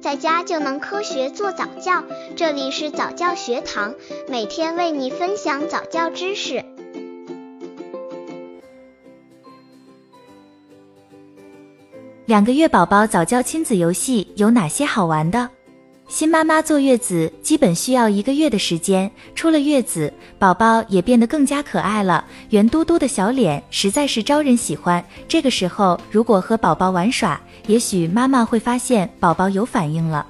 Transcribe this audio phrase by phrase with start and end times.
[0.00, 2.02] 在家就能科学做早教。
[2.34, 3.94] 这里是早教学堂，
[4.28, 6.64] 每天为你分享早教知识。
[12.24, 15.50] 两个月宝宝早教亲子游戏有哪些好玩的？
[16.10, 25.02] 新妈妈坐月子基本需要一个月的时间，出了月子，宝宝也变得更加可爱了，圆嘟嘟的小脸实在是招人喜欢。
[25.28, 30.26] 这个时候，如果和宝宝玩耍，也许妈妈会发现宝宝有反应了。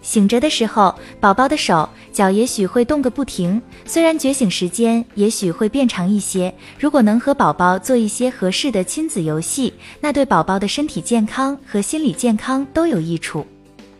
[0.00, 6.52] 醒着的时候，宝宝的手脚也许会动个不停，虽然觉醒时间也许会变长一些。
[6.78, 13.46] 如果能和宝宝做一些合适的亲子游戏，那对宝宝的身体健康和心理健康都有益处。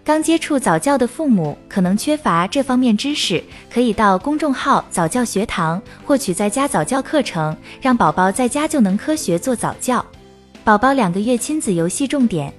[0.09, 10.03] 刚接触早教的父母可能缺乏这方面知识，可以到公众号早教学堂获取在家早教课程，让宝宝在家就能科学做早教。
[10.65, 12.51] 宝宝两个月亲子游戏重点：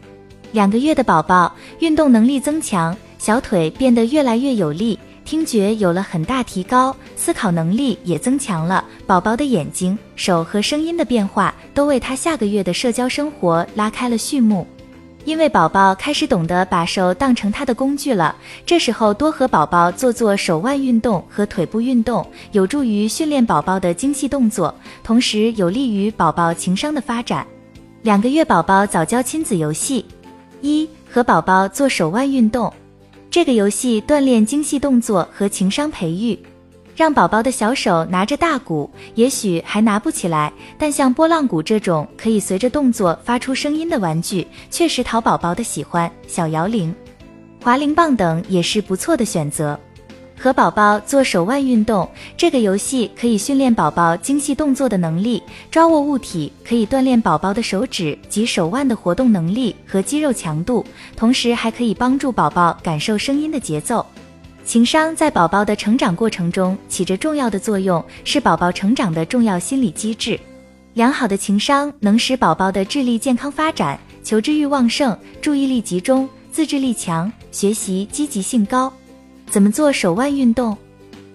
[0.51, 8.85] 两个月的宝宝运动能力增强，小腿变得越来越有力，听觉有了很大提高，思考能力也增强了。
[9.07, 14.67] 宝宝的眼睛、手和声音的变化都为他下个月的社交生活拉开了序幕。
[15.29, 18.35] 因为宝宝开始懂得把手当成他的工具了，
[18.65, 27.45] 这时候多和宝宝做做手腕运动和腿部运动，有助于训练宝宝的精细动作，同时有利于宝宝情商的发展。
[28.01, 30.03] 两个月宝宝早教亲子游戏：
[30.61, 32.73] 一、和宝宝做手腕运动，
[33.29, 36.39] 这个游戏锻炼精细动作和情商培育。
[36.99, 46.11] 让宝宝的小手拿着大鼓，也许还拿不起来，但像拨浪鼓这种可以随着动作发出声音的玩具，确实讨宝宝的喜欢。
[46.27, 46.93] 小摇铃、
[47.63, 49.79] 滑铃棒等也是不错的选择。
[50.37, 52.05] 和宝宝做手腕运动，
[52.35, 64.05] 这个游戏可以训练宝宝精细动作的能力，抓握物体可以锻炼宝宝的手指及手腕的活动能力和肌肉强度，同时还可以帮助宝宝感受声音的节奏。
[64.69, 70.39] 情商在宝宝的成长过程中起着重要的作用，是宝宝成长的重要心理机制。
[70.93, 78.93] 良好的情商能使宝宝的智力健康发展，求知欲旺盛，注意力集中，自制力强，学习积极性高。
[79.49, 80.77] 怎么做手腕运动？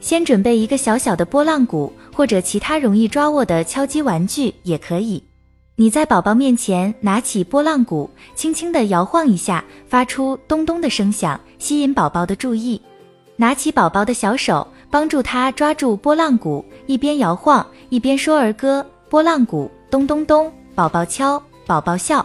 [0.00, 5.21] 先准备一个小小的拨浪鼓或者其他容易抓握的敲击玩具也可以。
[5.75, 12.81] 你在宝宝面前拿起拨浪鼓，轻轻地摇晃一下，发出咚咚的声响，吸引宝宝的注意。
[13.37, 22.25] 拿起宝宝的小手，帮助他抓住拨浪鼓，一边摇晃一边说儿歌：拨浪鼓咚咚咚，宝宝敲，宝宝笑。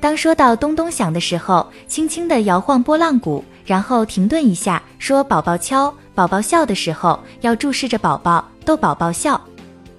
[0.00, 9.40] 当说到咚咚响的时候，轻轻地摇晃拨浪鼓，然后停顿一下，说宝宝敲，宝宝笑的时候，要注视着宝宝，逗宝宝笑。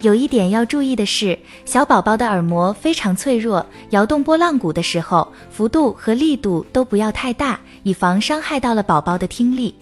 [0.02, 9.74] 有一点要注意的是，小宝宝的耳膜非常脆弱，摇动拨浪鼓的时候，幅度和力度都不要太大，以防伤害到了宝宝的听力。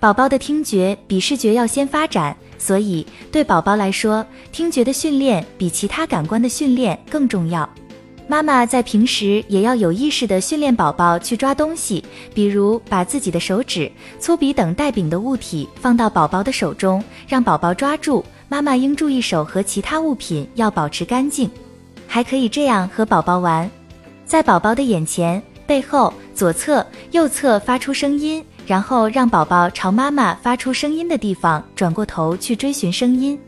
[0.00, 7.68] 宝宝的听觉比视觉要先发展，所以对宝宝来说，听觉的训练比其他感官的训练更重要。
[8.26, 12.02] 妈妈在平时也要有意识的训练宝宝去抓东西，
[12.32, 18.24] 比如把自己的手指、粗笔等带柄的物体放到宝宝的手中，让宝宝抓住。
[18.48, 21.50] 妈妈应注意手和其他物品要保持干净。
[22.06, 23.70] 还可以这样和宝宝玩，
[24.24, 28.42] 在宝宝的眼前、背后、左侧、右侧发出声音。
[28.66, 33.38] 然后让宝宝朝妈妈发出声音的地方转过头去追寻声音。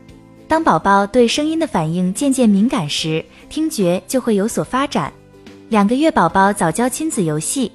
[0.47, 5.11] 当宝宝对声音的反应渐渐敏感时，听觉就会有所发展。
[5.69, 7.71] 两个月宝宝早教亲子游戏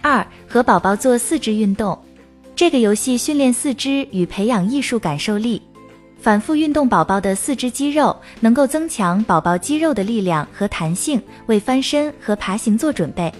[0.00, 1.96] 二，和宝宝做四肢运动。
[2.56, 5.60] 这个游戏训练四肢与培养艺术感受力，
[6.18, 13.30] 反复运动宝宝的四肢肌肉，能够增强宝宝肌肉的力量和弹性，为翻身和爬行做准备。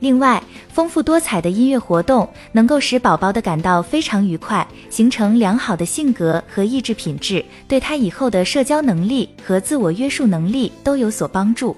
[0.00, 0.42] 另外，
[0.72, 11.76] 丰富多彩的音乐活动能够使宝宝的感到非常愉快，形成良好的性格和意志品质，对他以后的社交能力和自我约束能力都有所帮助。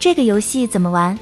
[0.00, 1.16] 这个游戏怎么玩？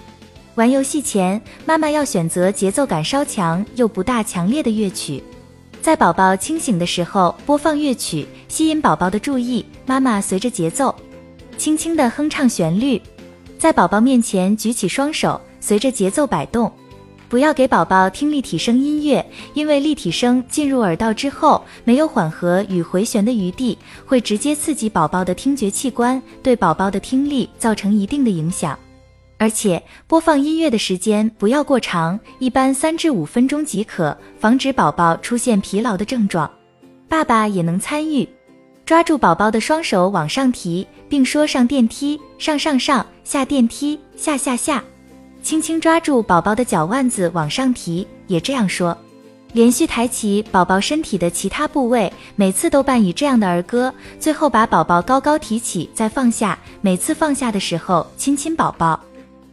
[0.54, 5.22] 玩游戏前，妈妈要选择节奏感稍强又不大强烈的乐曲，
[5.82, 9.64] 在宝宝清醒的时候播放乐曲，吸引宝宝的注意。
[9.84, 10.94] 妈妈随着节奏，
[11.58, 13.00] 轻轻地哼唱旋律，
[13.58, 15.38] 在宝宝面前举起双手。
[15.60, 16.72] 随着节奏摆动，
[17.28, 19.24] 不要给宝宝听立体声音乐，
[19.54, 28.76] 因为立体声进入耳道之后，没有缓和与回旋的余地，会直接刺激宝宝的听觉器官，对宝宝的听力造成一定的影响。
[29.38, 36.50] 而且播放音乐的时间不要过长，一般三至五分钟即可，防止宝宝出现疲劳的症状。
[37.08, 38.28] 爸爸也能参与，
[38.84, 44.84] 抓住宝宝的双手往上提，并说上电梯，上上上，下电梯，下下下。
[45.42, 48.96] 轻轻抓住宝宝的脚腕子往上提，也这样说。
[49.52, 53.92] 连续抬起宝宝身体的其他部位，每次都伴以这样的儿歌。
[54.20, 56.56] 最后把宝宝高高提起，再放下。
[56.80, 59.00] 每次放下的时候，亲亲宝宝。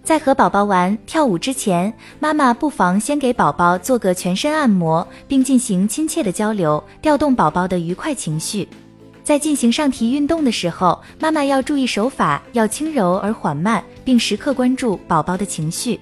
[0.04, 8.68] 在和宝宝玩跳舞之前，妈妈不妨先给宝宝做个全身按摩，并进行亲切的交流，调动宝宝的愉快情绪。
[9.28, 16.00] 在进行上提运动的时候，妈妈要注意手法要轻柔而缓慢，并时刻关注宝宝的情绪。